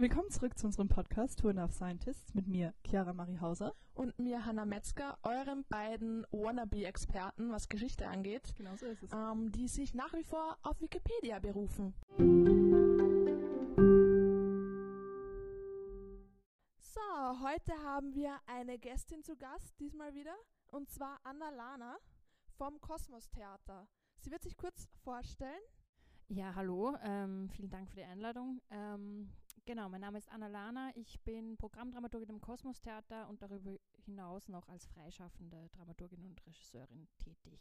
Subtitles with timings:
[0.00, 3.74] Willkommen zurück zu unserem Podcast Tour of Scientists mit mir, Chiara Marie Hauser.
[3.92, 8.54] Und mir, Hannah Metzger, euren beiden Wannabe-Experten, was Geschichte angeht.
[8.56, 9.12] Genau so ist es.
[9.12, 11.92] Ähm, die sich nach wie vor auf Wikipedia berufen.
[16.78, 17.00] So,
[17.42, 20.34] heute haben wir eine Gästin zu Gast, diesmal wieder,
[20.68, 21.98] und zwar Anna Lana
[22.56, 23.86] vom Kosmos Theater.
[24.20, 25.60] Sie wird sich kurz vorstellen.
[26.28, 28.62] Ja, hallo, ähm, vielen Dank für die Einladung.
[28.70, 29.32] Ähm,
[29.70, 30.90] Genau, mein Name ist Anna Lana.
[30.96, 37.06] Ich bin Programmdramaturgin im Kosmos Theater und darüber hinaus noch als freischaffende Dramaturgin und Regisseurin
[37.20, 37.60] tätig.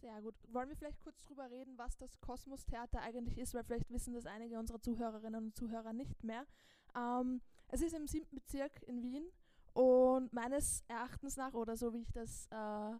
[0.00, 0.36] Sehr gut.
[0.46, 4.14] Wollen wir vielleicht kurz drüber reden, was das Kosmos Theater eigentlich ist, weil vielleicht wissen
[4.14, 6.46] das einige unserer Zuhörerinnen und Zuhörer nicht mehr.
[6.94, 9.28] Ähm, es ist im siebten Bezirk in Wien
[9.72, 12.92] und meines Erachtens nach, oder so wie ich das äh,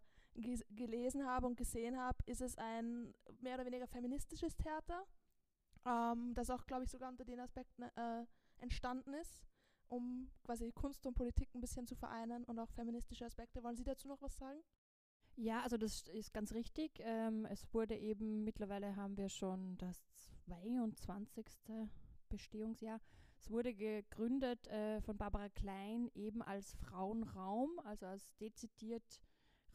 [0.75, 5.07] gelesen habe und gesehen habe, ist es ein mehr oder weniger feministisches Theater
[5.87, 8.27] ähm, das auch, glaube ich, sogar unter den Aspekten äh,
[8.59, 9.43] entstanden ist,
[9.89, 13.63] um quasi Kunst und Politik ein bisschen zu vereinen und auch feministische Aspekte.
[13.63, 14.61] Wollen Sie dazu noch was sagen?
[15.37, 16.93] Ja, also das ist ganz richtig.
[17.01, 20.05] Ähm, es wurde eben, mittlerweile haben wir schon das
[20.47, 21.47] 22.
[22.29, 23.01] Bestehungsjahr.
[23.37, 29.21] Es wurde gegründet äh, von Barbara Klein eben als Frauenraum, also als dezidiert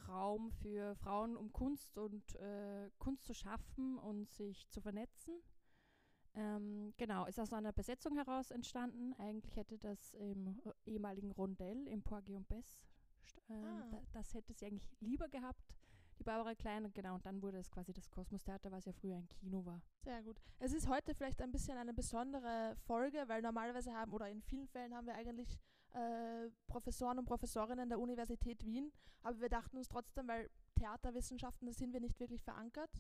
[0.08, 5.34] Raum für Frauen, um Kunst und äh, Kunst zu schaffen und sich zu vernetzen.
[6.36, 9.14] Ähm, genau, ist aus einer Besetzung heraus entstanden.
[9.18, 12.80] Eigentlich hätte das im äh, ehemaligen Rondell im Porgy und Bess,
[13.50, 13.88] ähm, ah.
[13.90, 15.76] da, das hätte sie eigentlich lieber gehabt,
[16.20, 16.86] die Barbara Klein.
[16.86, 19.66] Und genau, und dann wurde es quasi das Kosmos Theater, was ja früher ein Kino
[19.66, 19.82] war.
[20.04, 20.40] Sehr gut.
[20.60, 24.68] Es ist heute vielleicht ein bisschen eine besondere Folge, weil normalerweise haben, oder in vielen
[24.68, 25.60] Fällen haben wir eigentlich
[25.94, 28.92] äh, Professoren und Professorinnen der Universität Wien,
[29.24, 32.92] aber wir dachten uns trotzdem, weil Theaterwissenschaften, da sind wir nicht wirklich verankert.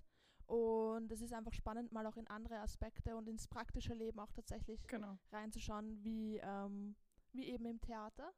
[0.49, 4.31] Und es ist einfach spannend, mal auch in andere Aspekte und ins praktische Leben auch
[4.31, 5.15] tatsächlich genau.
[5.31, 6.95] reinzuschauen, wie, ähm,
[7.33, 8.33] wie eben im Theater.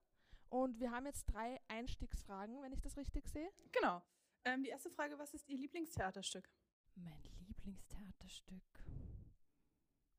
[0.49, 3.49] Und wir haben jetzt drei Einstiegsfragen, wenn ich das richtig sehe.
[3.71, 4.01] Genau.
[4.43, 6.49] Ähm, die erste Frage, was ist Ihr Lieblingstheaterstück?
[6.95, 8.83] Mein Lieblingstheaterstück.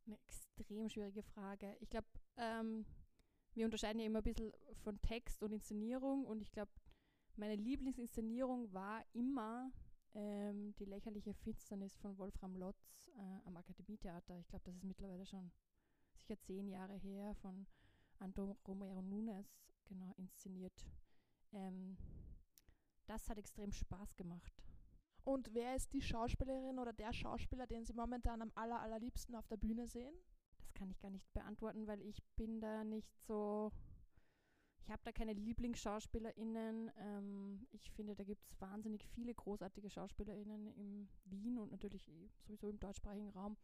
[0.06, 1.76] Eine extrem schwierige Frage.
[1.80, 2.86] Ich glaube, ähm,
[3.52, 4.50] wir unterscheiden ja immer ein bisschen
[4.82, 6.72] von Text und Inszenierung und ich glaube,
[7.36, 9.70] meine Lieblingsinszenierung war immer
[10.14, 14.38] ähm, die lächerliche Finsternis von Wolfram Lotz äh, am Akademietheater.
[14.38, 15.50] Ich glaube, das ist mittlerweile schon
[16.14, 17.66] sicher zehn Jahre her von
[18.18, 19.46] Anton Romero Nunes
[19.86, 20.86] genau inszeniert.
[21.52, 21.96] Ähm,
[23.06, 24.62] das hat extrem Spaß gemacht.
[25.24, 29.46] Und wer ist die Schauspielerin oder der Schauspieler, den Sie momentan am aller, allerliebsten auf
[29.46, 30.14] der Bühne sehen?
[30.58, 33.70] Das kann ich gar nicht beantworten, weil ich bin da nicht so
[34.82, 36.90] ich habe da keine LieblingsschauspielerInnen.
[36.98, 42.28] Ähm, ich finde, da gibt es wahnsinnig viele großartige SchauspielerInnen in Wien und natürlich eh
[42.40, 43.56] sowieso im deutschsprachigen Raum.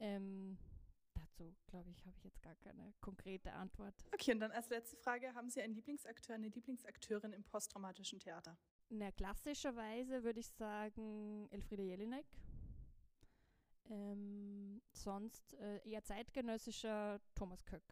[0.00, 0.58] Ähm,
[1.14, 3.94] dazu, glaube ich, habe ich jetzt gar keine konkrete Antwort.
[4.12, 8.58] Okay, und dann als letzte Frage, haben Sie einen Lieblingsakteur, eine Lieblingsakteurin im posttraumatischen Theater?
[8.88, 12.26] Na, klassischerweise würde ich sagen Elfriede Jelinek.
[13.88, 17.82] Ähm, sonst äh, eher zeitgenössischer Thomas Köck.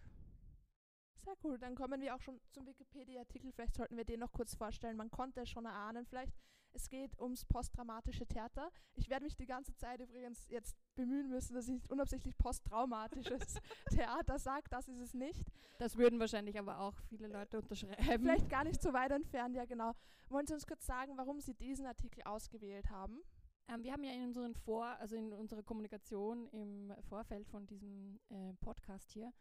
[1.25, 1.59] Sehr cool.
[1.59, 3.53] Dann kommen wir auch schon zum Wikipedia-Artikel.
[3.53, 4.97] Vielleicht sollten wir den noch kurz vorstellen.
[4.97, 6.07] Man konnte es schon erahnen.
[6.07, 6.33] Vielleicht,
[6.73, 8.71] es geht ums posttraumatische Theater.
[8.95, 13.55] Ich werde mich die ganze Zeit übrigens jetzt bemühen müssen, dass ich nicht unabsichtlich posttraumatisches
[13.91, 14.65] Theater sage.
[14.71, 15.45] Das ist es nicht.
[15.79, 18.23] Das würden wahrscheinlich aber auch viele Leute unterschreiben.
[18.23, 19.93] Vielleicht gar nicht so weit entfernt, ja genau.
[20.29, 23.21] Wollen Sie uns kurz sagen, warum Sie diesen Artikel ausgewählt haben?
[23.69, 28.19] Ähm, wir haben ja in unseren Vor, also in unserer Kommunikation im Vorfeld von diesem
[28.31, 29.33] äh, Podcast hier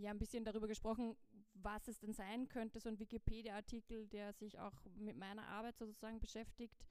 [0.00, 1.16] ja ein bisschen darüber gesprochen,
[1.54, 6.20] was es denn sein könnte, so ein Wikipedia-Artikel, der sich auch mit meiner Arbeit sozusagen
[6.20, 6.84] beschäftigt.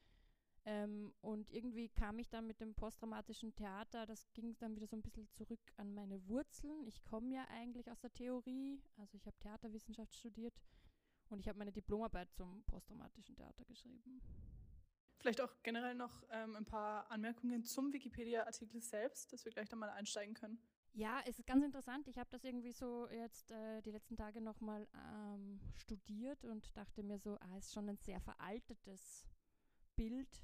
[0.65, 4.95] Ähm, und irgendwie kam ich dann mit dem posttraumatischen Theater, das ging dann wieder so
[4.95, 6.87] ein bisschen zurück an meine Wurzeln.
[6.87, 10.53] Ich komme ja eigentlich aus der Theorie, also ich habe Theaterwissenschaft studiert
[11.29, 14.21] und ich habe meine Diplomarbeit zum posttraumatischen Theater geschrieben.
[15.17, 19.75] Vielleicht auch generell noch ähm, ein paar Anmerkungen zum Wikipedia-Artikel selbst, dass wir gleich da
[19.75, 20.61] mal einsteigen können.
[20.95, 22.07] Ja, es ist ganz interessant.
[22.07, 27.01] Ich habe das irgendwie so jetzt äh, die letzten Tage nochmal ähm, studiert und dachte
[27.01, 29.25] mir so, ah, ist schon ein sehr veraltetes
[29.95, 30.43] Bild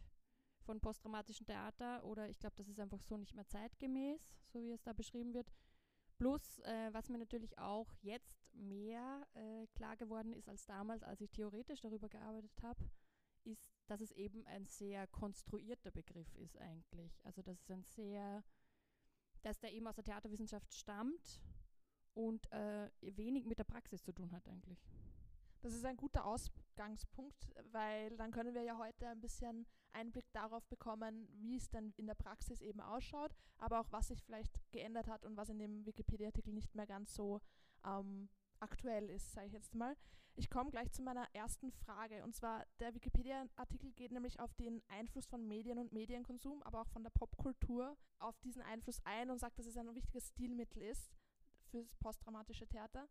[0.62, 4.72] von posttraumatischem Theater oder ich glaube, das ist einfach so nicht mehr zeitgemäß, so wie
[4.72, 5.51] es da beschrieben wird.
[6.18, 11.22] Plus, äh, was mir natürlich auch jetzt mehr äh, klar geworden ist als damals, als
[11.22, 12.90] ich theoretisch darüber gearbeitet habe,
[13.44, 17.24] ist, dass es eben ein sehr konstruierter Begriff ist eigentlich.
[17.24, 18.44] Also, dass es ein sehr
[19.41, 21.41] dass der eben aus der Theaterwissenschaft stammt
[22.13, 24.80] und äh, wenig mit der Praxis zu tun hat eigentlich.
[25.62, 30.65] Das ist ein guter Ausgangspunkt, weil dann können wir ja heute ein bisschen Einblick darauf
[30.68, 35.07] bekommen, wie es dann in der Praxis eben ausschaut, aber auch was sich vielleicht geändert
[35.07, 37.42] hat und was in dem Wikipedia-Artikel nicht mehr ganz so
[37.85, 38.30] ähm,
[38.61, 39.95] aktuell ist, sage ich jetzt mal.
[40.35, 42.23] Ich komme gleich zu meiner ersten Frage.
[42.23, 46.88] Und zwar, der Wikipedia-Artikel geht nämlich auf den Einfluss von Medien und Medienkonsum, aber auch
[46.88, 51.11] von der Popkultur auf diesen Einfluss ein und sagt, dass es ein wichtiges Stilmittel ist
[51.69, 53.09] fürs posttraumatische Theater.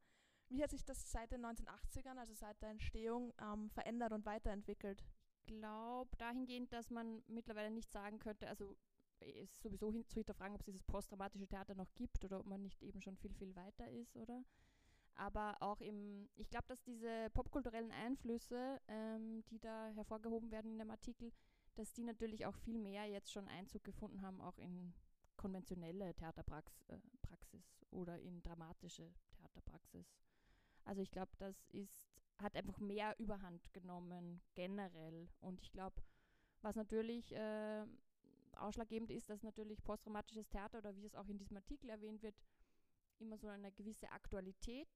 [0.48, 5.04] Wie hat sich das seit den 1980ern, also seit der Entstehung, ähm, verändert und weiterentwickelt?
[5.40, 8.76] Ich glaube dahingehend, dass man mittlerweile nicht sagen könnte, also
[9.20, 12.46] es ist sowieso hin, zu hinterfragen, ob es dieses posttraumatische Theater noch gibt oder ob
[12.46, 14.44] man nicht eben schon viel, viel weiter ist, oder?
[15.18, 20.78] Aber auch im, ich glaube, dass diese popkulturellen Einflüsse, ähm, die da hervorgehoben werden in
[20.78, 21.32] dem Artikel,
[21.74, 24.94] dass die natürlich auch viel mehr jetzt schon Einzug gefunden haben, auch in
[25.36, 30.14] konventionelle Theaterpraxis äh, oder in dramatische Theaterpraxis.
[30.84, 32.08] Also ich glaube, das ist,
[32.40, 35.28] hat einfach mehr Überhand genommen, generell.
[35.40, 36.02] Und ich glaube,
[36.62, 37.84] was natürlich äh,
[38.56, 42.34] ausschlaggebend ist, dass natürlich posttraumatisches Theater oder wie es auch in diesem Artikel erwähnt wird,
[43.20, 44.88] immer so eine gewisse Aktualität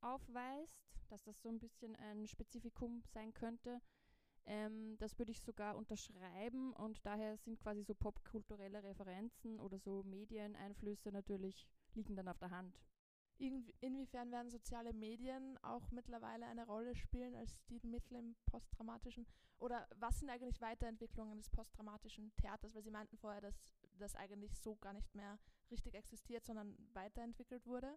[0.00, 3.80] aufweist, dass das so ein bisschen ein Spezifikum sein könnte.
[4.46, 10.02] Ähm, das würde ich sogar unterschreiben und daher sind quasi so popkulturelle Referenzen oder so
[10.04, 12.78] Medieneinflüsse natürlich liegen dann auf der Hand.
[13.80, 19.26] Inwiefern werden soziale Medien auch mittlerweile eine Rolle spielen als Stilmittel im posttraumatischen?
[19.58, 22.74] Oder was sind eigentlich Weiterentwicklungen des posttraumatischen Theaters?
[22.74, 23.54] Weil Sie meinten vorher, dass
[23.98, 25.38] das eigentlich so gar nicht mehr
[25.70, 27.96] richtig existiert, sondern weiterentwickelt wurde.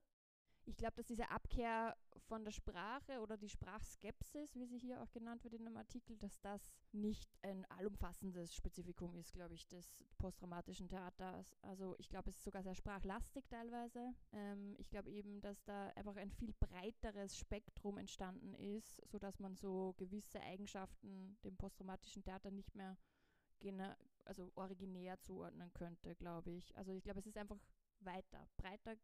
[0.66, 1.98] Ich glaube, dass diese Abkehr
[2.28, 6.18] von der Sprache oder die Sprachskepsis, wie sie hier auch genannt wird in einem Artikel,
[6.18, 11.54] dass das nicht ein allumfassendes Spezifikum ist, glaube ich, des posttraumatischen Theaters.
[11.64, 14.14] Also ich glaube, es ist sogar sehr sprachlastig teilweise.
[14.31, 19.58] Ähm, ich glaube eben, dass da einfach ein viel breiteres Spektrum entstanden ist, sodass man
[19.58, 22.98] so gewisse Eigenschaften dem posttraumatischen Theater nicht mehr
[24.25, 26.75] also originär zuordnen könnte, glaube ich.
[26.78, 27.60] Also ich glaube, es ist einfach
[28.00, 28.96] weiter, breiter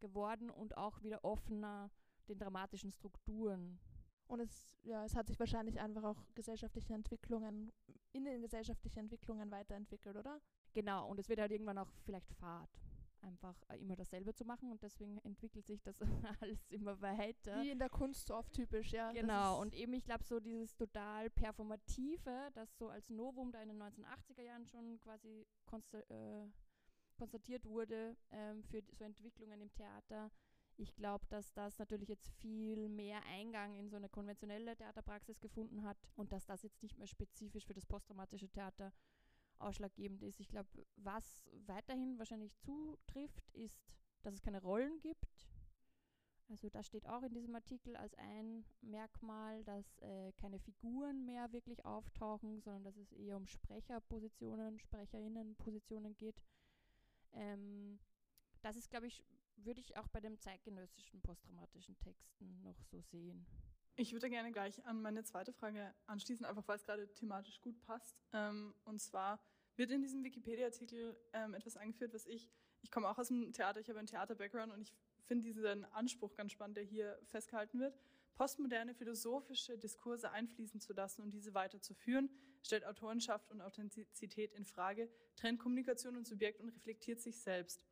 [0.00, 1.90] geworden und auch wieder offener
[2.28, 3.78] den dramatischen Strukturen.
[4.26, 7.72] Und es, ja, es hat sich wahrscheinlich einfach auch gesellschaftliche Entwicklungen,
[8.12, 10.40] in den gesellschaftlichen Entwicklungen weiterentwickelt, oder?
[10.72, 12.70] Genau, und es wird halt irgendwann auch vielleicht Fahrt,
[13.26, 15.96] einfach äh, immer dasselbe zu machen und deswegen entwickelt sich das
[16.40, 17.62] alles immer weiter.
[17.62, 19.12] Wie in der Kunst so oft typisch, ja.
[19.12, 23.68] Genau, und eben, ich glaube, so dieses total Performative, das so als Novum da in
[23.68, 25.46] den 1980er Jahren schon quasi
[26.08, 26.46] äh,
[27.16, 30.30] konstatiert wurde ähm, für so Entwicklungen im Theater.
[30.78, 35.82] Ich glaube, dass das natürlich jetzt viel mehr Eingang in so eine konventionelle Theaterpraxis gefunden
[35.82, 38.92] hat und dass das jetzt nicht mehr spezifisch für das posttraumatische Theater
[39.58, 40.40] ausschlaggebend ist.
[40.40, 43.80] Ich glaube, was weiterhin wahrscheinlich zutrifft, ist,
[44.22, 45.26] dass es keine Rollen gibt.
[46.48, 51.52] Also das steht auch in diesem Artikel als ein Merkmal, dass äh, keine Figuren mehr
[51.52, 56.40] wirklich auftauchen, sondern dass es eher um Sprecherpositionen, Sprecherinnenpositionen geht.
[57.32, 57.98] Ähm,
[58.62, 59.24] das ist, glaube ich,
[59.56, 63.46] würde ich auch bei den zeitgenössischen posttraumatischen Texten noch so sehen.
[63.98, 67.80] Ich würde gerne gleich an meine zweite Frage anschließen, einfach weil es gerade thematisch gut
[67.80, 68.14] passt.
[68.34, 69.40] Ähm, und zwar
[69.76, 72.50] wird in diesem Wikipedia-Artikel ähm, etwas angeführt, was ich,
[72.82, 74.92] ich komme auch aus dem Theater, ich habe einen Theater-Background und ich
[75.24, 77.98] finde diesen Anspruch ganz spannend, der hier festgehalten wird.
[78.34, 82.28] Postmoderne philosophische Diskurse einfließen zu lassen und diese weiterzuführen,
[82.62, 87.82] stellt Autorenschaft und Authentizität in Frage, trennt Kommunikation und Subjekt und reflektiert sich selbst.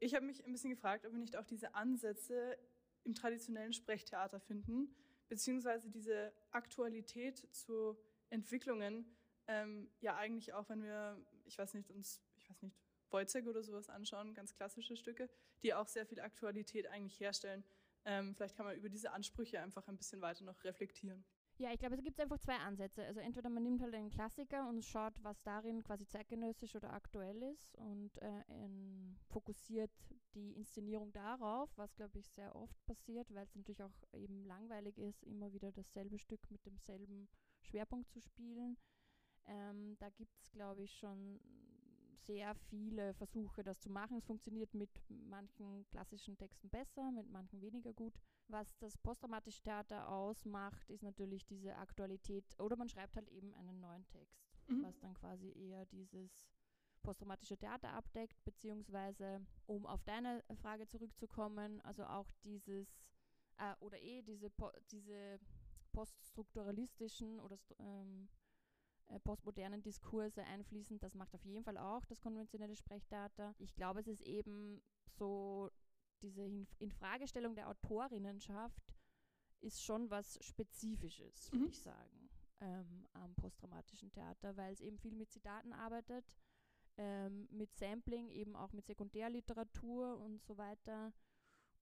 [0.00, 2.58] Ich habe mich ein bisschen gefragt, ob wir nicht auch diese Ansätze
[3.04, 4.92] im traditionellen Sprechtheater finden,
[5.28, 7.96] beziehungsweise diese Aktualität zu
[8.30, 9.16] Entwicklungen,
[9.48, 12.76] ähm, ja eigentlich auch, wenn wir, ich weiß nicht, uns, ich weiß nicht,
[13.10, 15.28] Wojciech oder sowas anschauen, ganz klassische Stücke,
[15.62, 17.64] die auch sehr viel Aktualität eigentlich herstellen.
[18.04, 21.24] Ähm, vielleicht kann man über diese Ansprüche einfach ein bisschen weiter noch reflektieren.
[21.58, 23.04] Ja, ich glaube, es gibt einfach zwei Ansätze.
[23.06, 27.42] Also entweder man nimmt halt einen Klassiker und schaut, was darin quasi zeitgenössisch oder aktuell
[27.42, 28.42] ist und äh,
[29.28, 29.90] fokussiert
[30.34, 34.98] die Inszenierung darauf, was glaube ich sehr oft passiert, weil es natürlich auch eben langweilig
[34.98, 37.26] ist, immer wieder dasselbe Stück mit demselben
[37.62, 38.76] Schwerpunkt zu spielen.
[39.46, 41.40] Ähm, da gibt es, glaube ich, schon
[42.24, 44.18] sehr viele Versuche, das zu machen.
[44.18, 48.14] Es funktioniert mit manchen klassischen Texten besser, mit manchen weniger gut.
[48.48, 52.44] Was das posttraumatische Theater ausmacht, ist natürlich diese Aktualität.
[52.58, 54.84] Oder man schreibt halt eben einen neuen Text, mhm.
[54.84, 56.46] was dann quasi eher dieses
[57.02, 62.88] posttraumatische Theater abdeckt, beziehungsweise, um auf deine Frage zurückzukommen, also auch dieses,
[63.58, 65.38] äh, oder eh diese, po diese
[65.92, 68.45] poststrukturalistischen oder ähm, äh,
[69.24, 70.98] postmodernen Diskurse einfließen.
[70.98, 73.54] Das macht auf jeden Fall auch das konventionelle Sprechtheater.
[73.58, 75.70] Ich glaube, es ist eben so
[76.22, 76.42] diese
[76.78, 78.94] Infragestellung der Autorinnenschaft
[79.60, 81.70] ist schon was Spezifisches, würde Mhm.
[81.70, 86.36] ich sagen, ähm, am posttraumatischen Theater, weil es eben viel mit Zitaten arbeitet,
[86.98, 91.12] ähm, mit Sampling, eben auch mit Sekundärliteratur und so weiter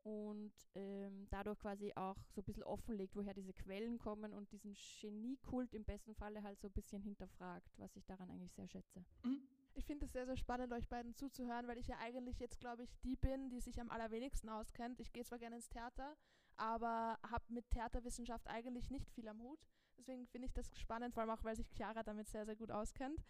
[0.04, 4.76] und ähm, dadurch quasi auch so ein bisschen offenlegt, woher diese Quellen kommen und diesen
[5.00, 9.04] Geniekult im besten Falle halt so ein bisschen hinterfragt, was ich daran eigentlich sehr schätze.
[9.22, 9.48] Mhm.
[9.72, 12.84] Ich finde es sehr, sehr spannend, euch beiden zuzuhören, weil ich ja eigentlich jetzt, glaube
[12.84, 15.00] ich, die bin, die sich am allerwenigsten auskennt.
[15.00, 16.16] Ich gehe zwar gerne ins Theater,
[16.56, 19.58] aber habe mit Theaterwissenschaft eigentlich nicht viel am Hut.
[19.98, 22.70] Deswegen finde ich das spannend, vor allem auch, weil sich Chiara damit sehr, sehr gut
[22.70, 23.24] auskennt.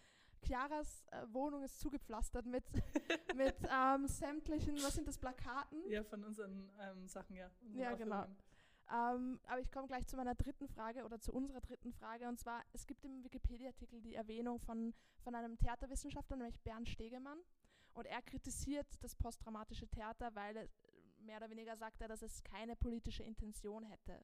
[0.45, 2.65] Chiaras äh, Wohnung ist zugepflastert mit,
[3.35, 5.83] mit ähm, sämtlichen, was sind das, Plakaten?
[5.89, 7.51] Ja, von unseren ähm, Sachen, ja.
[7.73, 8.27] Ja, genau.
[8.93, 12.29] Ähm, aber ich komme gleich zu meiner dritten Frage oder zu unserer dritten Frage.
[12.29, 17.39] Und zwar, es gibt im Wikipedia-Artikel die Erwähnung von, von einem Theaterwissenschaftler, nämlich Bernd Stegemann.
[17.95, 20.69] Und er kritisiert das posttraumatische Theater, weil er,
[21.21, 24.21] mehr oder weniger sagt er, dass es keine politische Intention hätte.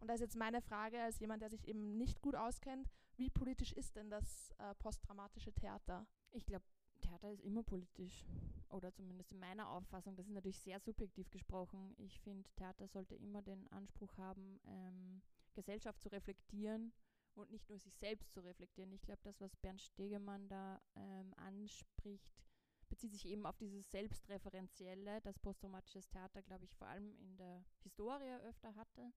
[0.00, 3.30] Und da ist jetzt meine Frage als jemand, der sich eben nicht gut auskennt, wie
[3.30, 6.06] politisch ist denn das äh, posttraumatische Theater?
[6.32, 6.64] Ich glaube,
[7.00, 8.26] Theater ist immer politisch.
[8.70, 10.16] Oder zumindest in meiner Auffassung.
[10.16, 11.94] Das ist natürlich sehr subjektiv gesprochen.
[11.98, 15.22] Ich finde, Theater sollte immer den Anspruch haben, ähm,
[15.54, 16.92] Gesellschaft zu reflektieren
[17.34, 18.92] und nicht nur sich selbst zu reflektieren.
[18.92, 22.44] Ich glaube, das, was Bernd Stegemann da ähm, anspricht,
[22.88, 27.64] bezieht sich eben auf dieses Selbstreferenzielle, das posttraumatisches Theater, glaube ich, vor allem in der
[27.82, 29.12] Historie öfter hatte.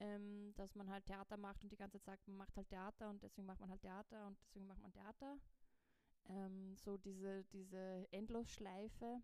[0.00, 3.10] Ähm, dass man halt Theater macht und die ganze Zeit sagt, man macht halt Theater
[3.10, 5.38] und deswegen macht man halt Theater und deswegen macht man Theater
[6.28, 9.22] ähm, so diese, diese Endlosschleife,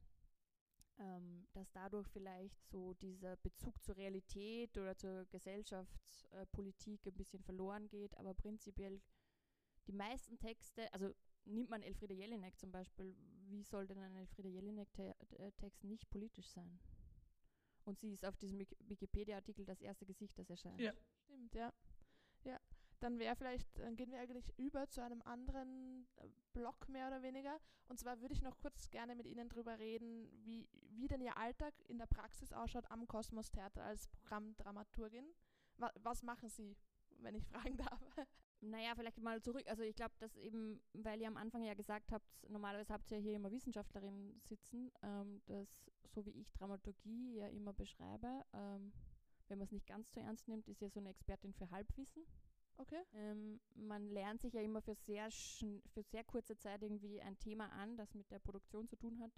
[0.98, 7.88] ähm, dass dadurch vielleicht so dieser Bezug zur Realität oder zur Gesellschaftspolitik ein bisschen verloren
[7.88, 9.00] geht, aber prinzipiell
[9.86, 11.12] die meisten Texte, also
[11.44, 13.16] nimmt man Elfriede Jelinek zum Beispiel,
[13.48, 16.78] wie soll denn ein Elfriede Jelinek-Text nicht politisch sein?
[17.90, 20.80] Und sie ist auf diesem Wik- Wikipedia-Artikel das erste Gesicht, das erscheint.
[20.80, 20.92] Ja.
[21.24, 21.72] Stimmt, ja.
[22.44, 22.58] Ja,
[23.00, 27.22] dann wäre vielleicht, dann gehen wir eigentlich über zu einem anderen äh, Block mehr oder
[27.22, 27.58] weniger.
[27.88, 31.36] Und zwar würde ich noch kurz gerne mit Ihnen darüber reden, wie, wie denn Ihr
[31.36, 35.26] Alltag in der Praxis ausschaut am Kosmos Theater als Programmdramaturgin.
[35.76, 36.76] Wa was machen Sie,
[37.18, 38.00] wenn ich fragen darf?
[38.62, 39.64] Naja, vielleicht mal zurück.
[39.66, 43.18] Also ich glaube, dass eben, weil ihr am Anfang ja gesagt habt, normalerweise habt ihr
[43.18, 48.92] hier immer Wissenschaftlerinnen sitzen, ähm, dass so wie ich Dramaturgie ja immer beschreibe, ähm,
[49.48, 52.24] wenn man es nicht ganz zu ernst nimmt, ist ja so eine Expertin für Halbwissen.
[52.76, 53.02] Okay.
[53.12, 57.70] Ähm, man lernt sich ja immer für sehr, für sehr kurze Zeit irgendwie ein Thema
[57.72, 59.32] an, das mit der Produktion zu tun hat,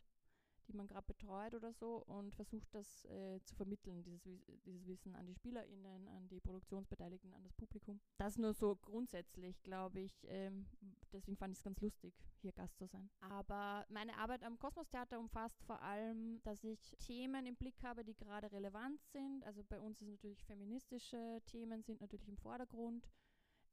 [0.69, 5.15] die man gerade betreut oder so und versucht das äh, zu vermitteln, dieses, dieses Wissen
[5.15, 8.01] an die SpielerInnen, an die Produktionsbeteiligten, an das Publikum.
[8.17, 10.27] Das nur so grundsätzlich, glaube ich.
[10.29, 10.67] Ähm,
[11.13, 13.11] deswegen fand ich es ganz lustig, hier Gast zu sein.
[13.21, 18.05] Aber meine Arbeit am Kosmos Theater umfasst vor allem, dass ich Themen im Blick habe,
[18.05, 19.45] die gerade relevant sind.
[19.45, 23.09] Also bei uns ist natürlich feministische Themen sind natürlich im Vordergrund.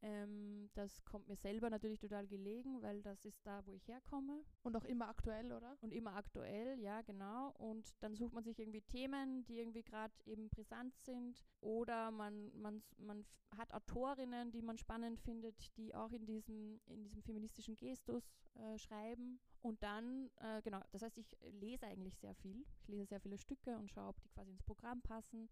[0.01, 4.43] Ähm, das kommt mir selber natürlich total gelegen, weil das ist da, wo ich herkomme
[4.63, 5.77] Und auch immer aktuell, oder?
[5.81, 7.51] und immer aktuell, ja, genau.
[7.57, 11.43] Und dann sucht man sich irgendwie Themen, die irgendwie gerade eben brisant sind.
[11.59, 13.25] Oder man, man, man
[13.57, 18.23] hat Autorinnen, die man spannend findet, die auch in diesem, in diesem feministischen Gestus
[18.55, 19.39] äh, schreiben.
[19.61, 22.65] Und dann, äh, genau, das heißt, ich lese eigentlich sehr viel.
[22.81, 25.49] Ich lese sehr viele Stücke und schaue, ob die quasi ins Programm passen.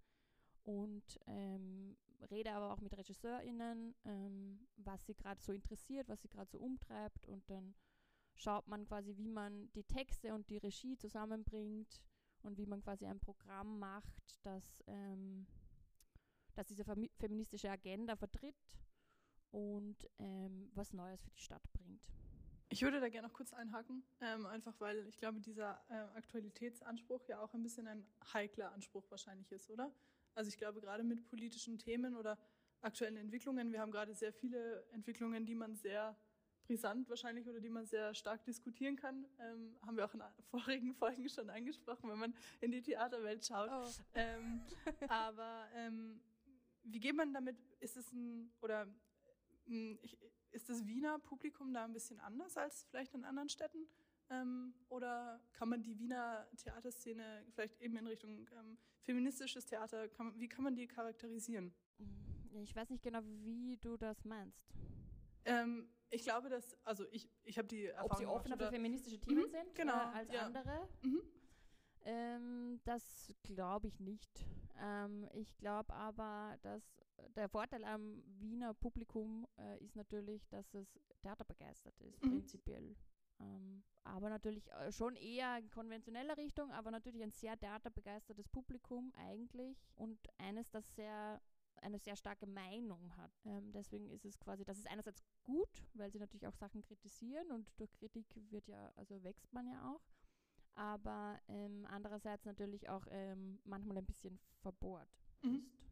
[0.68, 1.96] Und ähm,
[2.30, 6.58] rede aber auch mit RegisseurInnen, ähm, was sie gerade so interessiert, was sie gerade so
[6.58, 7.26] umtreibt.
[7.26, 7.74] Und dann
[8.36, 12.02] schaut man quasi, wie man die Texte und die Regie zusammenbringt
[12.44, 15.48] und wie man quasi ein Programm macht, das, ähm,
[16.54, 18.68] das diese femi- feministische Agenda vertritt
[19.52, 22.02] und ähm, was Neues für die Stadt bringt.
[22.68, 27.26] Ich würde da gerne noch kurz einhaken, ähm, einfach weil ich glaube, dieser äh, Aktualitätsanspruch
[27.30, 29.94] ja auch ein bisschen ein heikler Anspruch wahrscheinlich ist, oder?
[30.38, 32.38] Also ich glaube, gerade mit politischen Themen oder
[32.82, 36.16] aktuellen Entwicklungen, wir haben gerade sehr viele Entwicklungen, die man sehr
[36.68, 40.94] brisant wahrscheinlich oder die man sehr stark diskutieren kann, ähm, haben wir auch in vorigen
[40.94, 43.72] Folgen schon angesprochen, wenn man in die Theaterwelt schaut.
[43.72, 43.90] Oh.
[44.14, 44.62] Ähm,
[45.08, 46.22] aber ähm,
[46.84, 47.58] wie geht man damit?
[47.80, 48.86] Ist es ein oder
[49.66, 50.20] mh, ich,
[50.52, 53.88] ist das Wiener Publikum da ein bisschen anders als vielleicht in anderen Städten?
[54.30, 60.28] Ähm, oder kann man die Wiener Theaterszene vielleicht eben in Richtung ähm, feministisches Theater, kann,
[60.28, 61.74] man- wie kann man die charakterisieren?
[61.98, 64.60] Mm, Ich weiß nicht genau, wie du das meinst.
[65.46, 68.64] Ähm, ich glaube, dass, also ich, ich habe die Erfahrung Ob sie gemacht, offener für
[68.64, 70.46] oder- feministische Themen Mhm, sind genau, als ja.
[70.46, 70.90] andere.
[71.04, 71.22] Mhm.
[72.02, 74.46] Ähm, das glaube ich nicht.
[74.80, 76.84] Ähm, ich glaube aber, dass
[77.36, 80.88] der Vorteil am Wiener Publikum äh, ist natürlich, dass es
[81.22, 82.30] theaterbegeistert ist, Mhm.
[82.30, 82.96] prinzipiell.
[83.40, 89.14] Ähm, aber natürlich äh, schon eher in konventioneller Richtung, aber natürlich ein sehr theaterbegeistertes Publikum
[89.16, 91.42] eigentlich und eines, das sehr
[91.82, 93.32] eine sehr starke Meinung hat.
[93.46, 97.52] Ähm, deswegen ist es quasi, das ist einerseits gut, weil sie natürlich auch Sachen kritisieren
[97.52, 100.02] und durch Kritik wird ja, also wächst man ja auch.
[100.76, 105.10] Aber ähm, andererseits natürlich auch ähm, manchmal ein bisschen verbohrt
[105.42, 105.56] Mhm.
[105.58, 105.87] ist.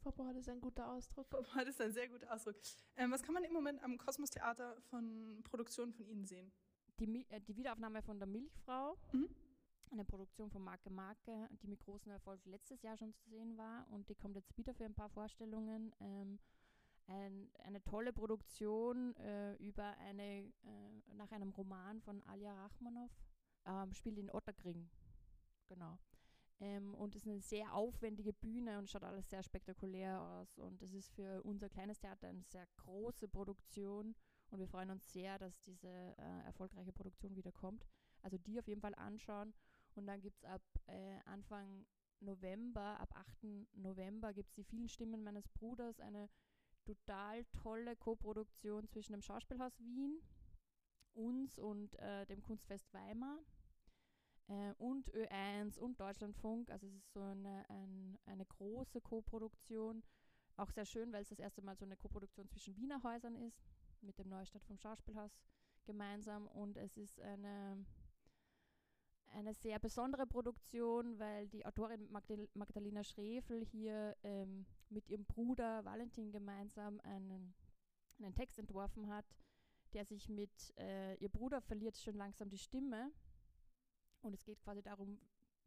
[0.00, 1.26] Verbohrt ist ein guter Ausdruck.
[1.30, 2.56] Das ist ein sehr guter Ausdruck.
[2.96, 6.52] Ähm, was kann man im Moment am Kosmos Theater von Produktionen von Ihnen sehen?
[6.98, 9.28] Die, äh, die Wiederaufnahme von der Milchfrau, Mhm.
[9.90, 13.86] eine Produktion von Marke Marke, die mit großem Erfolg letztes Jahr schon zu sehen war
[13.90, 15.94] und die kommt jetzt wieder für ein paar Vorstellungen.
[16.00, 16.38] Ähm,
[17.06, 23.10] ein, eine tolle Produktion äh, über eine, äh, nach einem Roman von Alia Rachmanov,
[23.66, 24.88] ähm, spielt in Otterkring.
[25.68, 25.98] Genau.
[26.60, 30.58] Ähm, und es ist eine sehr aufwendige Bühne und schaut alles sehr spektakulär aus.
[30.58, 34.14] Und es ist für unser kleines Theater eine sehr große Produktion.
[34.50, 37.86] Und wir freuen uns sehr, dass diese äh, erfolgreiche Produktion wieder kommt.
[38.22, 39.54] Also die auf jeden Fall anschauen.
[39.94, 41.86] Und dann gibt es ab äh, Anfang
[42.20, 43.68] November, ab 8.
[43.76, 46.28] November gibt es die vielen Stimmen meines Bruders, eine
[46.84, 50.20] total tolle Koproduktion zwischen dem Schauspielhaus Wien,
[51.14, 53.38] uns und äh, dem Kunstfest Weimar
[54.50, 56.70] äh, und Ö1 und Deutschlandfunk.
[56.70, 60.02] Also es ist so eine, ein, eine große Koproduktion.
[60.56, 63.62] Auch sehr schön, weil es das erste Mal so eine Koproduktion zwischen Wiener Häusern ist,
[64.02, 65.38] mit dem Neustadt vom Schauspielhaus
[65.84, 66.48] gemeinsam.
[66.48, 67.86] Und es ist eine,
[69.28, 75.84] eine sehr besondere Produktion, weil die Autorin Magdal Magdalena Schrefel hier ähm, mit ihrem Bruder
[75.84, 77.54] Valentin gemeinsam einen,
[78.18, 79.26] einen Text entworfen hat,
[79.92, 83.12] der sich mit, äh, ihr Bruder verliert schon langsam die Stimme.
[84.22, 85.18] Und es geht quasi darum,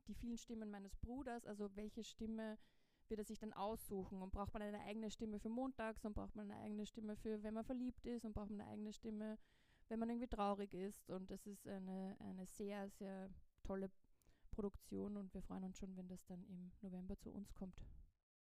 [0.08, 2.58] die vielen Stimmen meines Bruders, also welche Stimme
[3.10, 6.36] wird er sich dann aussuchen und braucht man eine eigene Stimme für montags und braucht
[6.36, 9.38] man eine eigene Stimme für, wenn man verliebt ist und braucht man eine eigene Stimme,
[9.90, 11.10] wenn man irgendwie traurig ist.
[11.10, 13.30] Und das ist eine, eine sehr, sehr
[13.64, 13.92] tolle
[14.52, 17.82] Produktion und wir freuen uns schon, wenn das dann im November zu uns kommt.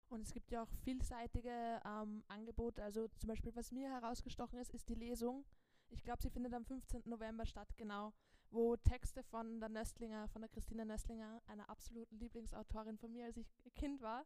[0.09, 2.83] Und es gibt ja auch vielseitige ähm, Angebote.
[2.83, 5.45] Also zum Beispiel, was mir herausgestochen ist, ist die Lesung.
[5.89, 7.03] Ich glaube, sie findet am 15.
[7.05, 8.13] November statt, genau,
[8.51, 13.37] wo Texte von der Nöstlinger, von der Christina Nöstlinger, einer absoluten Lieblingsautorin von mir, als
[13.37, 14.25] ich Kind war,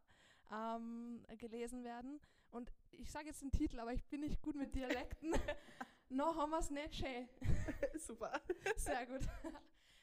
[0.52, 2.20] ähm, gelesen werden.
[2.52, 5.34] Und ich sage jetzt den Titel, aber ich bin nicht gut mit Dialekten.
[6.10, 7.28] no homas nicht schön.
[7.98, 8.40] Super.
[8.78, 9.28] Sehr gut.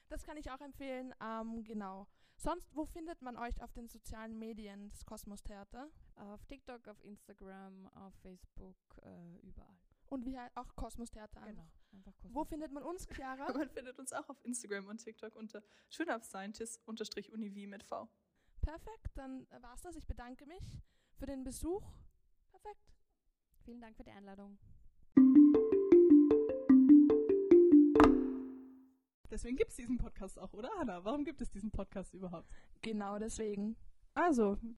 [0.09, 1.14] Das kann ich auch empfehlen.
[1.22, 2.06] Ähm, genau.
[2.37, 5.88] Sonst, wo findet man euch auf den sozialen Medien des Kosmos Theater?
[6.16, 9.78] Auf TikTok, auf Instagram, auf Facebook, äh, überall.
[10.09, 11.40] Und wie auch Kosmos Theater.
[11.42, 12.48] Genau, einfach Wo Kosmos.
[12.48, 13.53] findet man uns, Chiara?
[13.53, 18.09] Man findet uns auch auf Instagram und TikTok unter schönafscientist-univ mit V.
[18.61, 19.96] Perfekt, dann war's das.
[19.96, 20.83] Ich bedanke mich
[21.18, 21.83] für den Besuch.
[22.50, 22.92] Perfekt.
[23.64, 24.59] Vielen Dank für die Einladung.
[29.31, 31.05] Deswegen gibt es diesen Podcast auch, oder Hanna?
[31.05, 32.50] Warum gibt es diesen Podcast überhaupt?
[32.83, 33.76] Genau deswegen.
[34.14, 34.59] Also,